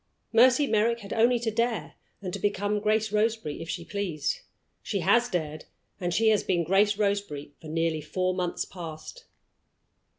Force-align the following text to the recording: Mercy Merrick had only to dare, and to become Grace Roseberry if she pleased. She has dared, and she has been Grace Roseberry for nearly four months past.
Mercy 0.33 0.65
Merrick 0.65 1.01
had 1.01 1.13
only 1.13 1.37
to 1.37 1.51
dare, 1.51 1.93
and 2.23 2.33
to 2.33 2.39
become 2.39 2.79
Grace 2.79 3.11
Roseberry 3.11 3.61
if 3.61 3.69
she 3.69 3.85
pleased. 3.85 4.39
She 4.81 5.01
has 5.01 5.29
dared, 5.29 5.65
and 5.99 6.11
she 6.11 6.29
has 6.29 6.41
been 6.43 6.63
Grace 6.63 6.97
Roseberry 6.97 7.51
for 7.61 7.67
nearly 7.67 8.01
four 8.01 8.33
months 8.33 8.65
past. 8.65 9.25